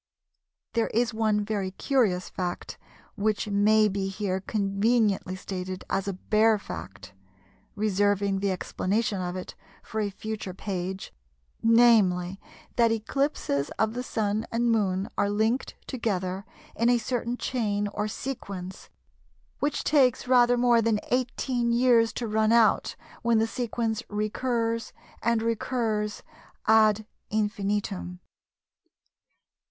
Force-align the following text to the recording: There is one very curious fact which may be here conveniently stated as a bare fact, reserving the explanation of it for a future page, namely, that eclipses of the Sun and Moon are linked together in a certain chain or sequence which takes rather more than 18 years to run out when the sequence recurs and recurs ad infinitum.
There 0.73 0.87
is 0.87 1.13
one 1.13 1.45
very 1.45 1.69
curious 1.69 2.27
fact 2.27 2.79
which 3.15 3.47
may 3.49 3.87
be 3.87 4.07
here 4.07 4.39
conveniently 4.41 5.35
stated 5.35 5.83
as 5.91 6.07
a 6.07 6.13
bare 6.13 6.57
fact, 6.57 7.13
reserving 7.75 8.39
the 8.39 8.49
explanation 8.51 9.21
of 9.21 9.35
it 9.35 9.53
for 9.83 10.01
a 10.01 10.09
future 10.09 10.55
page, 10.55 11.13
namely, 11.61 12.39
that 12.77 12.91
eclipses 12.91 13.69
of 13.77 13.93
the 13.93 14.01
Sun 14.01 14.47
and 14.51 14.71
Moon 14.71 15.07
are 15.19 15.29
linked 15.29 15.75
together 15.85 16.45
in 16.75 16.89
a 16.89 16.97
certain 16.97 17.37
chain 17.37 17.87
or 17.89 18.07
sequence 18.07 18.89
which 19.59 19.83
takes 19.83 20.27
rather 20.27 20.57
more 20.57 20.81
than 20.81 20.99
18 21.11 21.71
years 21.71 22.11
to 22.13 22.27
run 22.27 22.51
out 22.51 22.95
when 23.21 23.37
the 23.37 23.45
sequence 23.45 24.01
recurs 24.09 24.93
and 25.21 25.43
recurs 25.43 26.23
ad 26.65 27.05
infinitum. 27.29 28.19